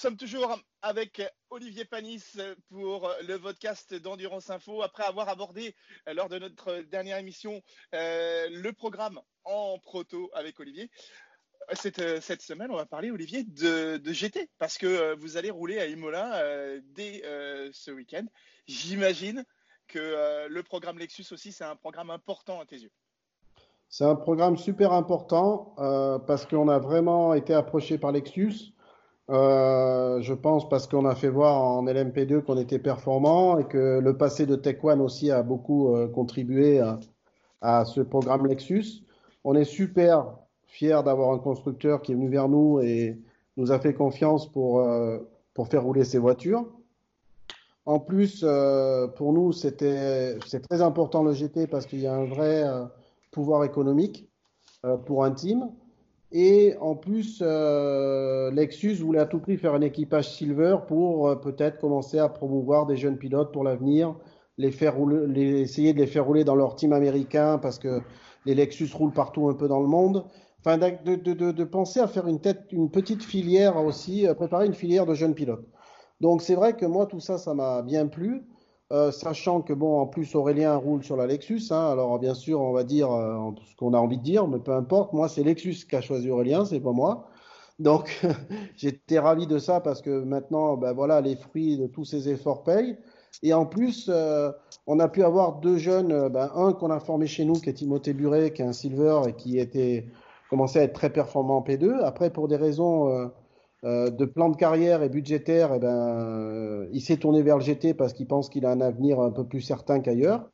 [0.00, 2.24] sommes toujours avec Olivier Panis
[2.70, 4.80] pour le podcast d'Endurance Info.
[4.80, 5.74] Après avoir abordé
[6.06, 7.60] lors de notre dernière émission
[7.92, 10.90] le programme en proto avec Olivier,
[11.74, 15.86] cette, cette, semaine, on va parler, Olivier, de, GT, parce que vous allez rouler à
[15.86, 16.42] Imola
[16.94, 17.20] dès
[17.72, 18.24] ce week-end.
[18.66, 19.44] J'imagine
[19.86, 22.92] que le programme Lexus aussi, c'est un programme important à tes yeux.
[23.90, 28.72] C'est un programme super important euh, parce qu'on a vraiment été approché par Lexus.
[29.30, 34.00] Euh, je pense parce qu'on a fait voir en LMP2 qu'on était performant et que
[34.00, 36.82] le passé de Tech One aussi a beaucoup euh, contribué
[37.60, 39.04] à, ce programme Lexus.
[39.44, 43.20] On est super fiers d'avoir un constructeur qui est venu vers nous et
[43.56, 45.18] nous a fait confiance pour, euh,
[45.54, 46.66] pour faire rouler ses voitures.
[47.86, 48.44] En plus,
[49.16, 52.64] pour nous, c'était c'est très important le GT parce qu'il y a un vrai
[53.32, 54.28] pouvoir économique
[55.06, 55.70] pour un team.
[56.32, 61.34] Et en plus, euh, Lexus voulait à tout prix faire un équipage silver pour euh,
[61.36, 64.14] peut-être commencer à promouvoir des jeunes pilotes pour l'avenir,
[64.56, 68.00] les faire rouler, les, essayer de les faire rouler dans leur team américain parce que
[68.46, 70.24] les Lexus roulent partout un peu dans le monde.
[70.60, 74.66] Enfin, de, de, de, de penser à faire une, tête, une petite filière aussi, préparer
[74.66, 75.66] une filière de jeunes pilotes.
[76.20, 78.44] Donc c'est vrai que moi tout ça, ça m'a bien plu.
[78.92, 81.62] Euh, sachant que bon, en plus Aurélien roule sur la Lexus.
[81.70, 84.58] Hein, alors bien sûr, on va dire euh, ce qu'on a envie de dire, mais
[84.58, 85.12] peu importe.
[85.12, 87.28] Moi, c'est Lexus qui a choisi Aurélien, c'est pas moi.
[87.78, 88.20] Donc
[88.76, 92.64] j'étais ravi de ça parce que maintenant, ben voilà, les fruits de tous ces efforts
[92.64, 92.98] payent.
[93.44, 94.50] Et en plus, euh,
[94.88, 97.74] on a pu avoir deux jeunes, ben, un qu'on a formé chez nous, qui est
[97.74, 100.06] Timothée Buret, qui est un silver et qui était
[100.50, 102.00] commençait à être très performant en P2.
[102.02, 103.30] Après, pour des raisons
[103.84, 107.64] euh, de plan de carrière et budgétaire, eh ben, euh, il s'est tourné vers le
[107.64, 110.50] GT parce qu'il pense qu'il a un avenir un peu plus certain qu'ailleurs.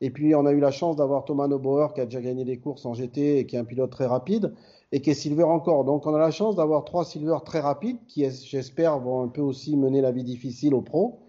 [0.00, 2.58] Et puis, on a eu la chance d'avoir Thomas Neubauer qui a déjà gagné des
[2.58, 4.54] courses en GT et qui est un pilote très rapide
[4.90, 5.84] et qui est silver encore.
[5.84, 9.42] Donc, on a la chance d'avoir trois silver très rapides qui, j'espère, vont un peu
[9.42, 11.20] aussi mener la vie difficile aux pros.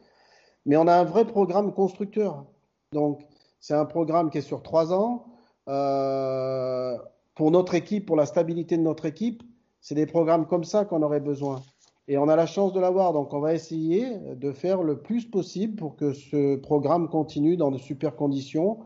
[0.66, 2.46] Mais on a un vrai programme constructeur.
[2.94, 3.22] Donc,
[3.60, 5.26] c'est un programme qui est sur trois ans.
[5.70, 6.98] Euh,
[7.36, 9.44] pour notre équipe, pour la stabilité de notre équipe,
[9.84, 11.62] c'est des programmes comme ça qu'on aurait besoin.
[12.08, 15.26] Et on a la chance de l'avoir, donc on va essayer de faire le plus
[15.26, 18.80] possible pour que ce programme continue dans de super conditions.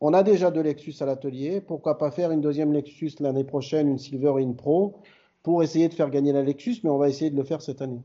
[0.00, 3.88] On a déjà deux Lexus à l'atelier, pourquoi pas faire une deuxième Lexus l'année prochaine,
[3.88, 5.00] une Silver In Pro,
[5.42, 7.80] pour essayer de faire gagner la Lexus, mais on va essayer de le faire cette
[7.80, 8.02] année.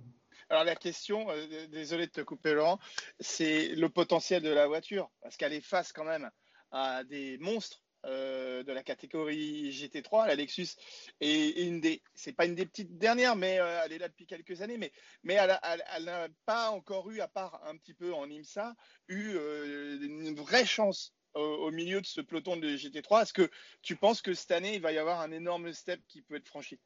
[0.50, 2.78] Alors la question, euh, désolé de te couper Laurent,
[3.19, 6.29] c'est le potentiel de la voiture, parce qu'elle est face quand même
[6.72, 10.75] à des monstres euh, de la catégorie GT3, la Lexus
[11.21, 14.27] est une des, c'est pas une des petites dernières, mais euh, elle est là depuis
[14.27, 14.91] quelques années, mais,
[15.23, 18.75] mais elle n'a pas encore eu, à part un petit peu en IMSA,
[19.07, 23.23] eu euh, une vraie chance au, milieu de ce peloton de GT3.
[23.23, 23.49] Est-ce que
[23.81, 26.47] tu penses que cette année, il va y avoir un énorme step qui peut être
[26.47, 26.79] franchi?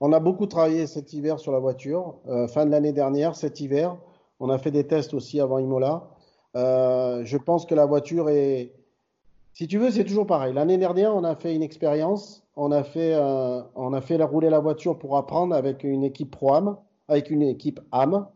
[0.00, 3.96] On a beaucoup travaillé cet hiver sur la voiture, fin de l'année dernière, cet hiver.
[4.40, 6.10] On a fait des tests aussi avant Imola.
[6.54, 8.77] je pense que la voiture est,
[9.58, 10.54] si tu veux, c'est toujours pareil.
[10.54, 12.44] L'année dernière, on a fait une expérience.
[12.54, 16.30] On a fait, euh, on a fait rouler la voiture pour apprendre avec une équipe
[16.30, 16.76] pro-AM,
[17.08, 18.28] avec une équipe AM.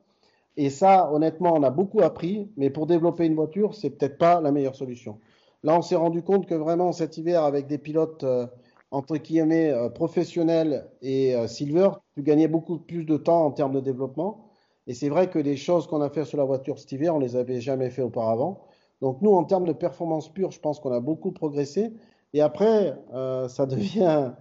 [0.57, 2.51] Et ça, honnêtement, on a beaucoup appris.
[2.57, 5.21] Mais pour développer une voiture, c'est peut-être pas la meilleure solution.
[5.63, 8.49] Là, on s'est rendu compte que vraiment cet hiver, avec des pilotes euh,
[8.91, 13.81] entre guillemets euh, professionnels et silver, tu gagnais beaucoup plus de temps en termes de
[13.81, 14.49] développement.
[14.89, 17.21] Et c'est vrai que des choses qu'on a fait sur la voiture cet hiver, on
[17.21, 18.67] les avait jamais fait auparavant.
[19.03, 21.93] Donc nous, en termes de performance pure, je pense qu'on a beaucoup progressé.
[22.33, 24.33] Et après, euh, ça devient...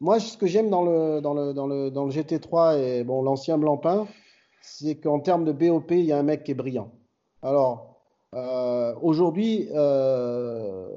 [0.00, 3.22] Moi, ce que j'aime dans le, dans, le, dans, le, dans le GT3 et bon,
[3.22, 4.06] l'ancien Blancpain,
[4.62, 6.92] c'est qu'en termes de BOP, il y a un mec qui est brillant.
[7.42, 8.00] Alors,
[8.34, 10.88] euh, aujourd'hui, euh,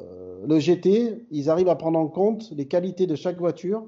[0.45, 3.85] le GT, ils arrivent à prendre en compte les qualités de chaque voiture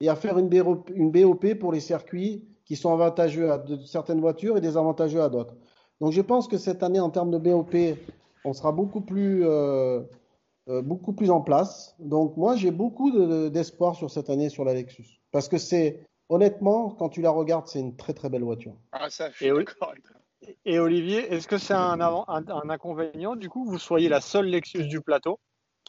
[0.00, 4.20] et à faire une BOP, une BOP pour les circuits qui sont avantageux à certaines
[4.20, 5.56] voitures et désavantageux à d'autres.
[6.00, 7.74] Donc je pense que cette année, en termes de BOP,
[8.44, 10.02] on sera beaucoup plus, euh,
[10.68, 11.94] euh, beaucoup plus en place.
[11.98, 13.10] Donc moi, j'ai beaucoup
[13.50, 15.20] d'espoir sur cette année sur la Lexus.
[15.32, 18.74] Parce que c'est, honnêtement, quand tu la regardes, c'est une très très belle voiture.
[18.92, 19.94] Ah, ça, je suis d'accord
[20.64, 24.46] et Olivier, est-ce que c'est un, un, inconvénient du coup que vous soyez la seule
[24.46, 25.38] Lexus du plateau,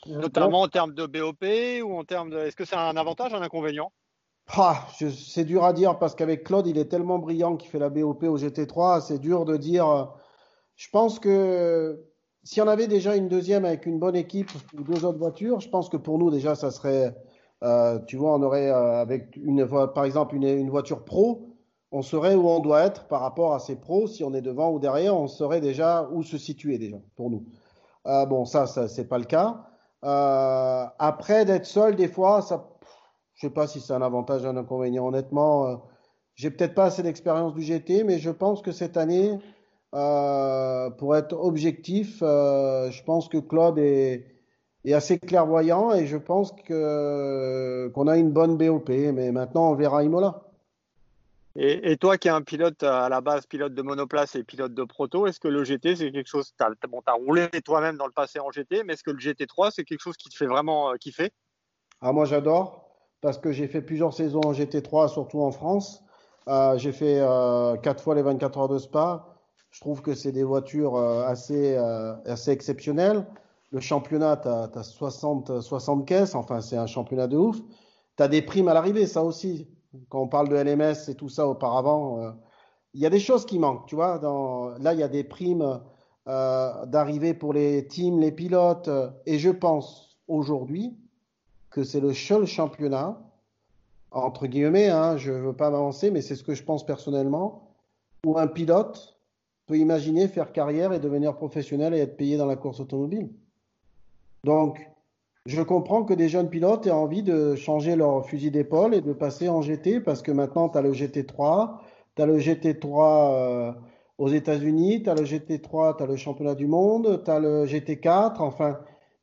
[0.05, 1.45] notamment en termes de BOP
[1.83, 2.37] ou en termes de.
[2.37, 3.91] Est-ce que c'est un avantage, un inconvénient?
[4.53, 7.89] Ah, c'est dur à dire parce qu'avec Claude, il est tellement brillant qu'il fait la
[7.89, 10.13] BOP au GT3, c'est dur de dire.
[10.75, 12.03] Je pense que
[12.43, 15.69] si on avait déjà une deuxième avec une bonne équipe ou deux autres voitures, je
[15.69, 17.15] pense que pour nous déjà ça serait,
[17.63, 21.47] euh, tu vois, on aurait euh, avec une, par exemple une, une, voiture pro,
[21.91, 24.07] on saurait où on doit être par rapport à ces pros.
[24.07, 27.45] Si on est devant ou derrière, on saurait déjà où se situer déjà pour nous.
[28.07, 29.65] Euh, bon, ça, ça c'est pas le cas.
[30.03, 32.69] Euh, après d'être seul, des fois, ça,
[33.35, 35.05] je sais pas si c'est un avantage ou un inconvénient.
[35.07, 35.75] Honnêtement, euh,
[36.35, 39.37] J'ai peut-être pas assez d'expérience du GT, mais je pense que cette année,
[39.93, 44.25] euh, pour être objectif, euh, je pense que Claude est,
[44.85, 48.89] est, assez clairvoyant et je pense que qu'on a une bonne BOP.
[48.89, 50.43] Mais maintenant, on verra Imola.
[51.57, 54.73] Et, et, toi qui es un pilote à la base, pilote de monoplace et pilote
[54.73, 57.97] de proto, est-ce que le GT c'est quelque chose, tu as, bon, as, roulé toi-même
[57.97, 60.35] dans le passé en GT, mais est-ce que le GT3 c'est quelque chose qui te
[60.35, 61.33] fait vraiment euh, kiffer?
[61.99, 62.89] Ah moi j'adore,
[63.19, 66.01] parce que j'ai fait plusieurs saisons en GT3, surtout en France.
[66.47, 69.27] Euh, j'ai fait euh, quatre fois les 24 heures de Spa.
[69.71, 73.25] Je trouve que c'est des voitures euh, assez, euh, assez exceptionnelles.
[73.71, 77.57] Le championnat, tu as, 60, 60 caisses, enfin c'est un championnat de ouf.
[78.17, 79.69] Tu as des primes à l'arrivée, ça aussi.
[80.09, 82.31] Quand on parle de LMS et tout ça auparavant, euh,
[82.93, 84.19] il y a des choses qui manquent, tu vois.
[84.19, 85.79] Dans, là, il y a des primes
[86.25, 88.89] d'arrivée pour les teams, les pilotes.
[89.25, 90.95] Et je pense aujourd'hui
[91.69, 93.19] que c'est le seul championnat,
[94.11, 97.73] entre guillemets, hein, je ne veux pas m'avancer, mais c'est ce que je pense personnellement,
[98.25, 99.10] où un pilote
[99.71, 103.29] peut imaginer faire carrière et devenir professionnel et être payé dans la course automobile.
[104.43, 104.85] Donc,
[105.45, 109.13] je comprends que des jeunes pilotes aient envie de changer leur fusil d'épaule et de
[109.13, 111.77] passer en GT parce que maintenant, tu as le GT3,
[112.17, 113.71] tu as le GT3 euh,
[114.17, 117.65] aux États-Unis, tu as le GT3, tu as le championnat du monde, tu as le
[117.65, 118.41] GT4.
[118.41, 118.77] Enfin,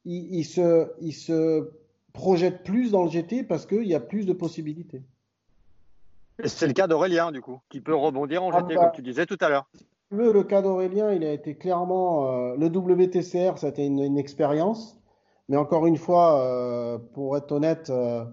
[0.06, 1.70] ils, ils, se, ils se
[2.14, 5.02] projettent plus dans le GT parce qu'il y a plus de possibilités.
[6.42, 9.02] C'est le cas d'Aurélien, du coup, qui peut rebondir en GT, ah bah, comme tu
[9.02, 9.68] disais tout à l'heure
[10.10, 12.52] le cas d'Aurélien, il a été clairement.
[12.52, 14.98] Euh, le WTCR, ça a été une, une expérience.
[15.48, 18.24] Mais encore une fois, euh, pour être honnête, euh,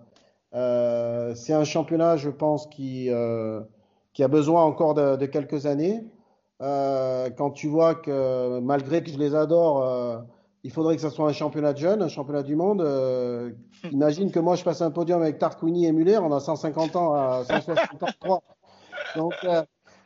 [0.53, 3.61] euh c'est un championnat, je pense, qui, euh,
[4.13, 6.03] qui a besoin encore de, de quelques années.
[6.59, 10.23] quand tu vois que, malgré que je les adore,
[10.63, 12.81] il faudrait que ce soit un championnat de jeunes, un championnat du monde.
[13.91, 17.13] imagine que moi, je passe un podium avec Tarquini et Muller, on a 150 ans
[17.13, 18.43] à 163.
[19.15, 19.33] Donc,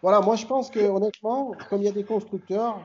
[0.02, 2.80] voilà, moi je pense que honnêtement, comme il y a des constructeurs,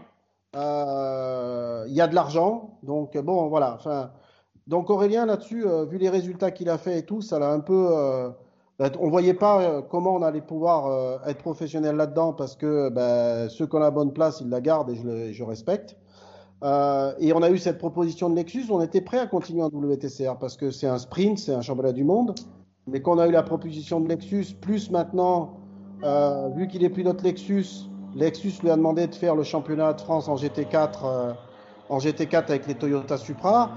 [0.56, 2.78] euh, il y a de l'argent.
[2.82, 3.74] Donc bon, voilà.
[3.74, 4.10] Enfin,
[4.66, 7.60] donc Aurélien là-dessus, euh, vu les résultats qu'il a fait et tout, ça l'a un
[7.60, 7.88] peu.
[7.92, 8.30] Euh,
[8.78, 12.88] ben, on voyait pas euh, comment on allait pouvoir euh, être professionnel là-dedans parce que
[12.88, 15.96] ben, ceux qui ont la bonne place, ils la gardent et je, le, je respecte.
[16.62, 20.38] et on a eu cette proposition de Lexus, on était prêt à continuer en WTCR
[20.40, 22.34] parce que c'est un sprint, c'est un championnat du monde.
[22.86, 25.63] Mais quand on a eu la proposition de Lexus, plus maintenant
[26.02, 30.00] euh, vu qu'il est pilote Lexus, Lexus lui a demandé de faire le championnat de
[30.00, 31.32] France en GT4, euh,
[31.88, 33.70] en GT4 avec les Toyota Supra.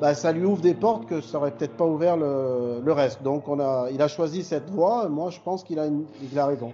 [0.00, 3.22] Bah, ça lui ouvre des portes que ça aurait peut-être pas ouvert le, le, reste.
[3.22, 5.08] Donc on a, il a choisi cette voie.
[5.08, 6.72] Moi, je pense qu'il a, une, il a raison.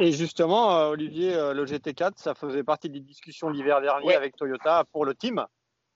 [0.00, 4.06] Et, et justement, euh, Olivier, euh, le GT4, ça faisait partie des discussions l'hiver dernier
[4.06, 4.14] ouais.
[4.14, 5.44] avec Toyota pour le team.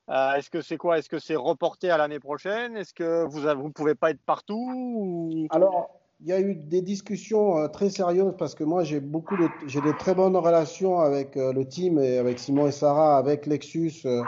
[0.08, 0.98] Euh, est-ce que c'est quoi?
[0.98, 2.76] Est-ce que c'est reporté à l'année prochaine?
[2.76, 5.46] Est-ce que vous ne pouvez pas être partout ou...
[5.50, 9.36] Alors, il y a eu des discussions euh, très sérieuses parce que moi j'ai beaucoup
[9.36, 13.46] de j'ai très bonnes relations avec euh, le team et avec Simon et Sarah, avec
[13.46, 14.22] Lexus euh,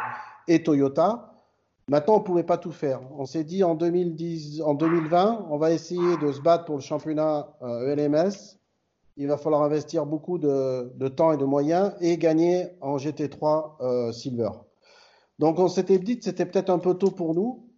[0.49, 1.31] et Toyota.
[1.87, 3.00] Maintenant, on pouvait pas tout faire.
[3.17, 6.81] On s'est dit en 2010, en 2020, on va essayer de se battre pour le
[6.81, 8.58] championnat ELMS.
[9.19, 14.12] Il va falloir investir beaucoup de, de, temps et de moyens et gagner en GT3
[14.12, 14.49] Silver.
[15.38, 17.69] Donc, on s'était dit que c'était peut-être un peu tôt pour nous.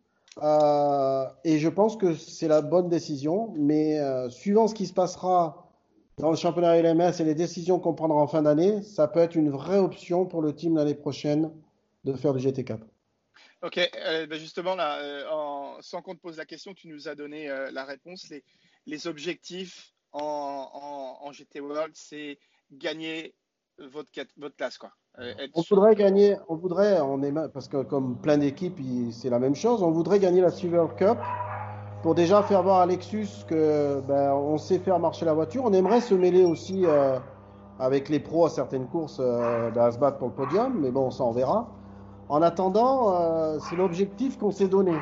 [0.42, 3.52] Euh, et je pense que c'est la bonne décision.
[3.56, 5.70] Mais euh, suivant ce qui se passera
[6.18, 9.34] dans le championnat LMS et les décisions qu'on prendra en fin d'année, ça peut être
[9.34, 11.52] une vraie option pour le team l'année prochaine
[12.04, 12.80] de faire du GT4.
[13.62, 15.00] Ok, euh, ben justement, là,
[15.80, 18.32] sans qu'on te pose la question, tu nous as donné la réponse.
[18.86, 22.38] Les, objectifs en, GT World, c'est
[22.72, 23.34] gagner
[23.78, 24.78] votre, votre classe.
[24.78, 24.90] Quoi.
[25.18, 28.78] Euh, on voudrait gagner, on voudrait, on est, parce que comme plein d'équipes,
[29.12, 31.18] c'est la même chose, on voudrait gagner la Silver Cup
[32.02, 35.64] pour déjà faire voir à Lexus que ben, on sait faire marcher la voiture.
[35.64, 37.18] On aimerait se mêler aussi euh,
[37.78, 40.90] avec les pros à certaines courses euh, ben, à se battre pour le podium, mais
[40.90, 41.68] bon, ça on verra.
[42.28, 44.94] En attendant, euh, c'est l'objectif qu'on s'est donné.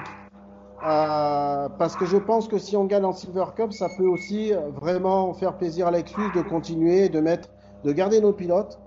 [0.87, 4.53] Euh, parce que je pense que si on gagne en Silver Cup, ça peut aussi
[4.75, 7.49] vraiment faire plaisir à Lexus de continuer, de mettre,
[7.85, 8.79] de garder nos pilotes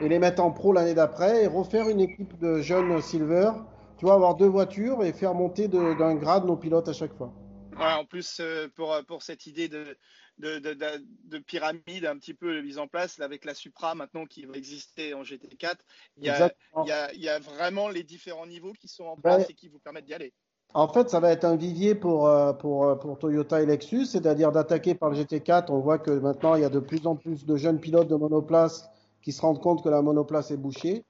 [0.00, 3.50] et les mettre en pro l'année d'après et refaire une équipe de jeunes silver.
[3.98, 7.32] Tu vois, avoir deux voitures et faire monter d'un grade nos pilotes à chaque fois.
[7.78, 9.96] En plus, euh, pour, pour cette idée de,
[10.38, 10.76] de, de,
[11.24, 15.14] de, pyramide un petit peu mise en place avec la Supra maintenant qui va exister
[15.14, 15.76] en GT4,
[16.16, 16.52] il y a,
[16.84, 19.46] il y a, il y a vraiment les différents niveaux qui sont en place ouais.
[19.50, 20.32] et qui vous permettent d'y aller.
[20.76, 24.50] En fait, ça va être un vivier pour, euh, euh, pour Toyota et Lexus, c'est-à-dire
[24.50, 25.70] d'attaquer par le GT4.
[25.70, 28.16] On voit que maintenant, il y a de plus en plus de jeunes pilotes de
[28.16, 28.90] monoplace
[29.22, 31.04] qui se rendent compte que la monoplace est bouchée,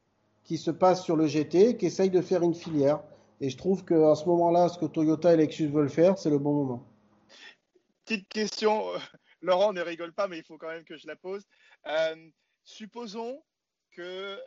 [0.45, 3.01] qui se passent sur le GT, qui essayent de faire une filière.
[3.41, 6.39] Et je trouve qu'à ce moment-là, ce que Toyota et Lexus veulent faire, c'est le
[6.39, 6.85] bon moment.
[8.05, 8.83] Petite question,
[9.41, 11.43] Laurent ne rigole pas, mais il faut quand même que je la pose.
[12.65, 13.43] supposons
[13.95, 14.39] que,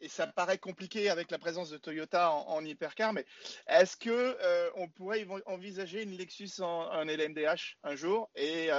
[0.00, 3.24] et ça paraît compliqué avec la présence de Toyota en, hypercar, mais
[3.68, 4.36] est-ce que
[4.76, 8.70] on pourrait envisager une Lexus en, en LMDH un jour et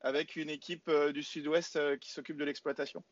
[0.00, 3.02] avec une équipe du Sud-Ouest qui s'occupe de l'exploitation?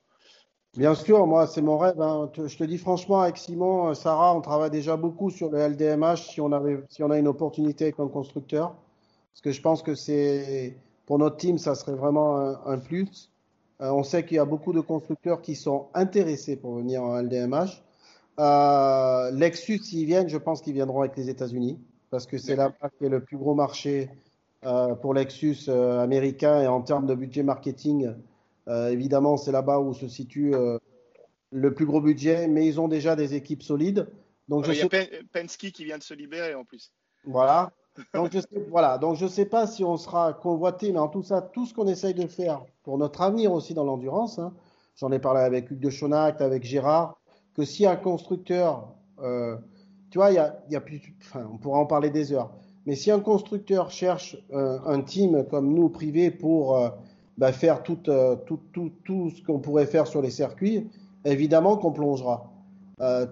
[0.76, 2.00] Bien sûr, moi, c'est mon rêve.
[2.00, 2.30] Hein.
[2.36, 6.30] Je te dis franchement, avec Simon, euh, Sarah, on travaille déjà beaucoup sur le LDMH
[6.30, 8.76] si on, avait, si on a une opportunité comme constructeur.
[9.32, 10.76] Parce que je pense que c'est,
[11.06, 12.36] pour notre team, ça serait vraiment
[12.66, 13.32] un, plus.
[13.80, 17.20] Euh, on sait qu'il y a beaucoup de constructeurs qui sont intéressés pour venir en
[17.20, 17.82] LDMH.
[18.38, 21.78] Euh, Lexus, s'ils viennent, je pense qu'ils viendront avec les États-Unis.
[22.10, 24.10] Parce que c'est là-bas qui est le plus gros marché
[24.64, 28.12] euh, pour Lexus euh, américain et en termes de budget marketing
[28.88, 30.54] évidemment, c'est là-bas où se situe
[31.50, 34.06] le plus gros budget, mais ils ont déjà des équipes solides.
[34.48, 34.88] Donc il y a
[35.32, 36.92] Penske qui vient de se libérer en plus.
[37.24, 37.72] Voilà.
[38.14, 38.98] Donc je sais, voilà.
[38.98, 41.86] Donc je sais pas si on sera convoité, mais en tout ça, tout ce qu'on
[41.86, 44.52] essaye de faire pour notre avenir aussi dans l'endurance, hein,
[44.96, 47.18] j'en ai parlé avec Hugues de Chonac, avec Gérard,
[47.54, 48.88] que si un constructeur,
[49.22, 49.56] euh,
[50.10, 52.52] tu vois, y a, plus, enfin, on pourra en parler des heures,
[52.86, 56.76] mais si un constructeur cherche un team comme nous privé pour
[57.40, 60.90] bah, faire euh, tout, tout, tout, ce qu'on pourrait faire sur les circuits,
[61.24, 62.52] évidemment qu'on plongera.
[63.00, 63.26] Euh,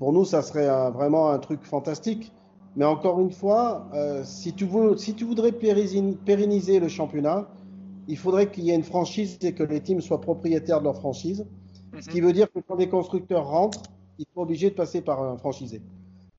[0.00, 2.32] pour nous, ça serait vraiment un truc fantastique.
[2.76, 7.48] Mais encore une fois, euh, si, tu veux, si tu voudrais pérenniser le championnat,
[8.08, 10.96] il faudrait qu'il y ait une franchise et que les teams soient propriétaires de leur
[10.96, 11.46] franchise.
[12.00, 12.26] Ce qui mhm.
[12.26, 13.82] veut dire que quand des constructeurs rentrent,
[14.18, 15.82] ils sont obligés de passer par un franchisé.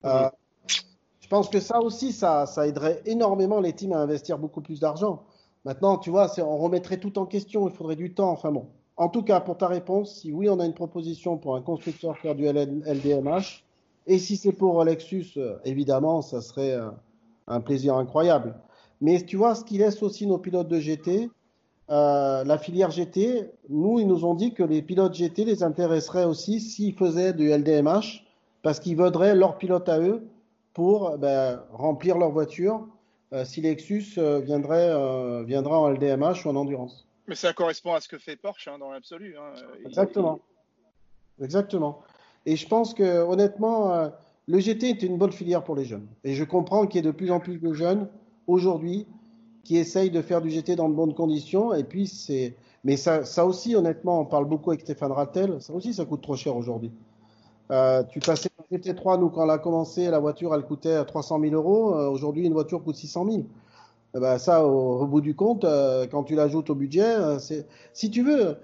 [0.03, 4.79] je pense que ça aussi, ça, ça aiderait énormément les teams à investir beaucoup plus
[4.79, 5.23] d'argent.
[5.65, 8.31] Maintenant, tu vois, on remettrait tout en question, il faudrait du temps.
[8.31, 8.67] Enfin bon.
[8.95, 12.17] En tout cas, pour ta réponse, si oui, on a une proposition pour un constructeur
[12.17, 13.62] faire du LDMH,
[14.07, 16.89] et si c'est pour Lexus, euh, évidemment, ça serait euh,
[17.47, 18.55] un plaisir incroyable.
[19.01, 21.29] Mais tu vois, ce qui laisse aussi nos pilotes de GT,
[21.89, 26.25] euh, la filière GT, nous, ils nous ont dit que les pilotes GT les intéresseraient
[26.25, 28.25] aussi s'ils faisaient du LDMH,
[28.61, 30.23] parce qu'ils voudraient leur pilote à eux
[30.73, 32.87] pour ben, remplir leur voiture
[33.33, 37.07] euh, si Lexus euh, viendrait, euh, viendra en LDMH ou en endurance.
[37.27, 39.35] Mais ça correspond à ce que fait Porsche hein, dans l'absolu.
[39.37, 39.53] Hein.
[39.85, 40.39] Exactement.
[41.41, 42.03] Exactement.
[42.45, 44.09] Et je pense que honnêtement,
[44.47, 46.07] le GT est une bonne filière pour les jeunes.
[46.23, 48.07] Et je comprends qu'il y ait de plus en plus de jeunes
[48.47, 49.07] aujourd'hui
[49.63, 51.73] qui essayent de faire du GT dans de bonnes conditions.
[51.73, 55.61] Et puis c'est, mais ça, ça aussi, honnêtement, on parle beaucoup avec Stéphane Rattel.
[55.61, 56.91] Ça aussi, ça coûte trop cher aujourd'hui.
[57.71, 61.39] Euh, tu passais en GT3, nous, quand elle a commencé, la voiture, elle coûtait 300
[61.39, 61.95] 000 euros.
[61.95, 63.43] Euh, aujourd'hui, une voiture coûte 600 000.
[64.15, 67.65] Eh ben, ça, au, bout du compte, euh, quand tu l'ajoutes au budget, c'est.
[67.93, 68.57] Si tu veux,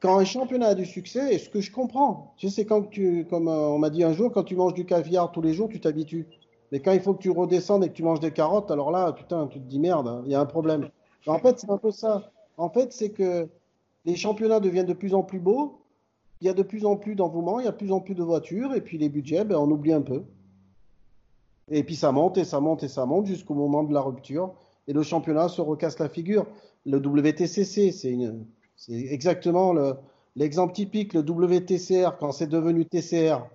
[0.00, 3.26] quand un championnat a du succès, et ce que je comprends, tu sais, quand tu,
[3.28, 5.80] comme on m'a dit un jour, quand tu manges du caviar tous les jours, tu
[5.80, 6.26] t'habitues.
[6.70, 9.12] Mais quand il faut que tu redescendes et que tu manges des carottes, alors là,
[9.12, 10.88] putain, tu te dis merde, hein, il y a un problème.
[11.26, 12.30] En fait, c'est un peu ça.
[12.56, 13.48] En fait, c'est que
[14.04, 15.80] les championnats deviennent de plus en plus beaux,
[16.40, 18.14] il y a de plus en plus d'envouement, il y a de plus en plus
[18.14, 20.22] de voitures, et puis les budgets, ben, on oublie un peu.
[21.70, 24.54] Et puis ça monte et ça monte et ça monte jusqu'au moment de la rupture.
[24.86, 26.46] Et le championnat se recasse la figure.
[26.86, 28.16] Le WTCC, c'est
[28.88, 29.74] exactement
[30.36, 31.14] l'exemple typique.
[31.14, 33.46] Le WTCR, quand c'est devenu TCR,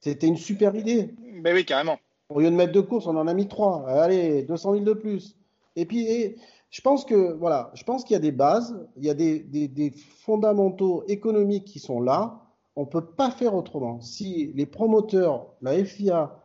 [0.00, 1.14] c'était une super idée.
[1.42, 1.98] Mais oui, carrément.
[2.28, 3.88] Au lieu de mettre deux courses, on en a mis trois.
[3.88, 5.36] Allez, 200 000 de plus.
[5.76, 6.36] Et puis,
[6.70, 9.40] je pense que voilà, je pense qu'il y a des bases, il y a des,
[9.40, 12.42] des, fondamentaux économiques qui sont là.
[12.76, 14.00] On ne peut pas faire autrement.
[14.00, 16.38] Si les promoteurs, la FIA,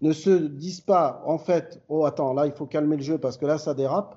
[0.00, 3.36] ne se disent pas, en fait, oh attends, là il faut calmer le jeu parce
[3.36, 4.16] que là ça dérape,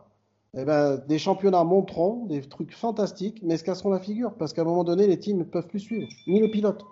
[0.56, 4.62] eh ben, des championnats monteront des trucs fantastiques, mais se casseront la figure parce qu'à
[4.62, 6.86] un moment donné, les teams ne peuvent plus suivre, ni les pilotes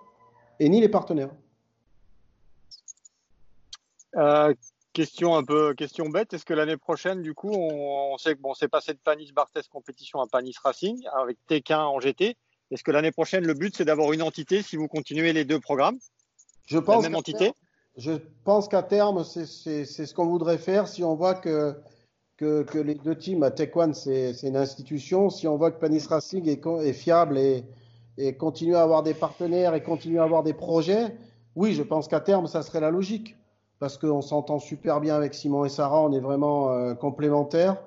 [0.59, 1.31] et ni les partenaires.
[4.17, 4.53] Euh,
[4.93, 8.53] Question un peu question bête, est-ce que l'année prochaine, du coup, on, sait que bon,
[8.53, 12.35] c'est passé de Panis Barthes compétition à Panis Racing avec T15 en GT.
[12.71, 15.61] Est-ce que l'année prochaine, le but, c'est d'avoir une entité si vous continuez les deux
[15.61, 15.97] programmes?
[16.65, 17.03] Je pense.
[17.03, 17.53] La même entité?
[17.95, 18.11] Je
[18.43, 21.73] pense qu'à terme, c'est ce qu'on voudrait faire si on voit que,
[22.41, 25.29] que, les deux teams, One, c'est une institution.
[25.29, 27.63] Si on voit que Panis Racing est, fiable et,
[28.17, 31.15] et continue à avoir des partenaires et continue à avoir des projets,
[31.55, 33.35] oui, je pense qu'à terme, ça serait la logique
[33.79, 37.77] parce qu'on s'entend super bien avec Simon et Sarah, on est vraiment euh, complémentaires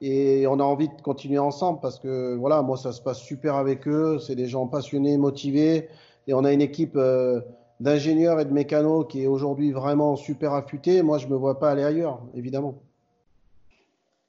[0.00, 3.54] et on a envie de continuer ensemble parce que voilà, moi ça se passe super
[3.56, 5.88] avec eux, c'est des gens passionnés, motivés
[6.26, 7.40] et on a une équipe euh,
[7.80, 11.02] d'ingénieurs et de mécanos qui est aujourd'hui vraiment super affûtée.
[11.02, 12.74] Moi, je me vois pas aller ailleurs, évidemment.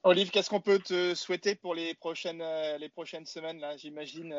[0.03, 3.75] Olive, qu'est-ce qu'on peut te souhaiter pour les prochaines, euh, les prochaines semaines là?
[3.77, 4.33] J'imagine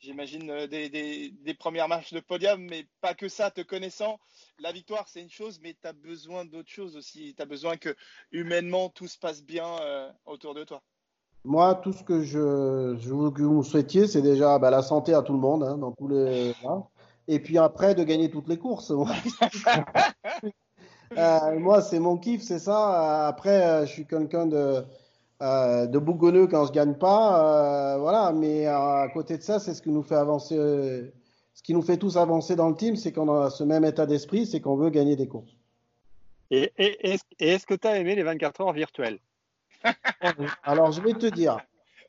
[0.00, 3.50] j'imagine, euh, des, des, premières marches de podium, mais pas que ça.
[3.50, 4.18] Te connaissant,
[4.58, 7.34] la victoire, c'est une chose, mais tu as besoin d'autre chose aussi.
[7.36, 7.94] Tu as besoin que
[8.32, 10.82] humainement, tout se passe bien euh, autour de toi.
[11.44, 14.82] Moi, tout ce que je, je veux que vous me souhaitiez, c'est déjà bah, la
[14.82, 16.52] santé à tout le monde, hein, dans tous les.
[17.28, 18.92] Et puis après, de gagner toutes les courses.
[21.16, 23.26] euh, moi, c'est mon kiff, c'est ça.
[23.26, 24.84] Après, je suis quelqu'un de,
[25.42, 27.94] euh, de bougonneux quand je gagne pas.
[27.94, 30.56] Euh, voilà, mais à côté de ça, c'est ce qui nous fait avancer.
[30.56, 34.06] ce qui nous fait tous avancer dans le team, c'est qu'on a ce même état
[34.06, 35.56] d'esprit, c'est qu'on veut gagner des courses.
[36.50, 39.18] Et, et, et est-ce que tu as aimé les 24 heures virtuelles?
[40.62, 41.58] Alors, je vais te dire,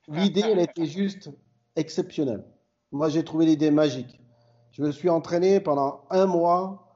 [0.08, 1.30] l'idée, elle était juste
[1.75, 2.44] exceptionnelle.
[2.92, 4.20] Moi, j'ai trouvé l'idée magique.
[4.72, 6.94] Je me suis entraîné pendant un mois.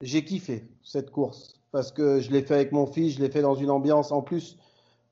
[0.00, 3.42] J'ai kiffé cette course parce que je l'ai fait avec mon fils, je l'ai fait
[3.42, 4.10] dans une ambiance.
[4.10, 4.56] En plus,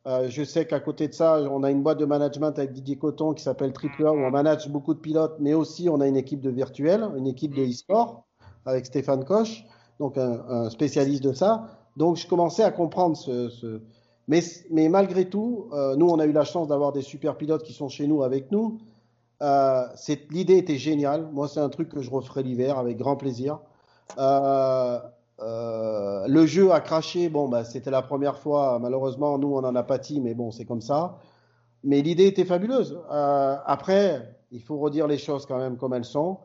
[0.06, 2.96] euh, je sais qu'à côté de ça, on a une boîte de management avec Didier
[2.96, 6.06] Coton qui s'appelle Triple A où on manage beaucoup de pilotes, mais aussi on a
[6.06, 8.24] une équipe de virtuel, une équipe de e-sport
[8.64, 9.66] avec Stéphane Koch,
[10.00, 11.68] donc un, spécialiste de ça.
[11.98, 13.82] Donc je commençais à comprendre ce.
[14.26, 17.74] Mais, malgré tout, euh, nous on a eu la chance d'avoir des super pilotes qui
[17.74, 18.78] sont chez nous avec nous.
[19.42, 19.84] Euh,
[20.30, 21.28] L'idée était géniale.
[21.30, 23.58] Moi c'est un truc que je referai l'hiver avec grand plaisir.
[25.44, 28.78] Euh, le jeu a craché, bon, bah, c'était la première fois.
[28.78, 31.18] Malheureusement, nous, on en a pâti, mais bon, c'est comme ça.
[31.82, 32.98] Mais l'idée était fabuleuse.
[33.10, 36.38] Euh, après, il faut redire les choses quand même comme elles sont.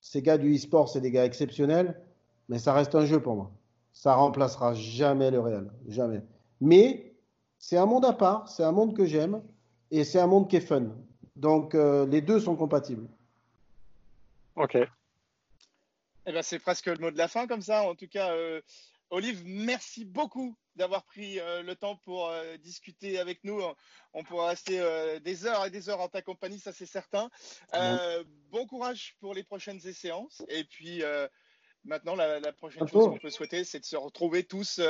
[0.00, 2.00] Ces gars du e-sport, c'est des gars exceptionnels,
[2.48, 3.50] mais ça reste un jeu pour moi.
[3.92, 6.22] Ça remplacera jamais le réel, jamais.
[6.60, 7.14] Mais
[7.58, 9.42] c'est un monde à part, c'est un monde que j'aime,
[9.90, 10.84] et c'est un monde qui est fun.
[11.34, 13.06] Donc, euh, les deux sont compatibles.
[14.56, 14.78] Ok.
[16.28, 17.84] Eh ben, c'est presque le mot de la fin comme ça.
[17.84, 18.60] En tout cas, euh,
[19.10, 23.62] Olive, merci beaucoup d'avoir pris euh, le temps pour euh, discuter avec nous.
[24.12, 24.80] On pourra rester
[25.20, 27.30] des heures et des heures en ta compagnie, ça c'est certain.
[28.50, 30.42] Bon courage pour les prochaines séances.
[30.48, 31.02] Et puis
[31.86, 34.80] maintenant, la, prochaine chose qu'on peut souhaiter, c'est de se retrouver tous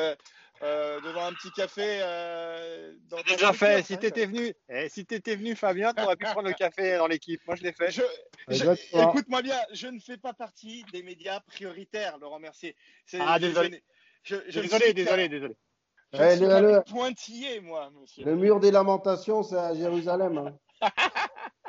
[0.63, 2.01] euh, devant un petit café.
[2.03, 2.95] Euh,
[3.27, 3.85] déjà fait.
[3.85, 6.97] Si tu étais venu, eh, si étais venu, Fabien, tu aurais pu prendre le café
[6.97, 7.41] dans l'équipe.
[7.47, 7.95] Moi, je l'ai fait.
[8.93, 12.75] Écoute-moi bien, je ne fais pas partie des médias prioritaires, Laurent Mercier.
[13.21, 13.83] Ah, désolé.
[14.23, 15.57] Je, désolé, désolé, désolé.
[16.13, 18.25] Je suis le, pointillé, moi, monsieur.
[18.25, 20.39] Le mur des lamentations, c'est à Jérusalem.
[20.39, 20.59] Hein.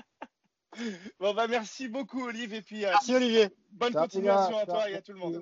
[1.20, 2.58] bon, bah, merci beaucoup, Olivier.
[2.58, 3.50] Et puis, euh, merci, Olivier.
[3.72, 5.42] Bonne continuation à toi et à tout le monde.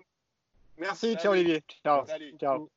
[0.77, 1.63] Merci, ciao, Olivier.
[1.83, 2.05] Ciao.
[2.39, 2.69] Ciao.